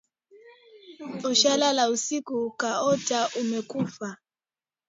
Ushalala 1.31 1.83
usiku 1.93 2.33
ukaota 2.47 3.19
umekufa? 3.41 4.09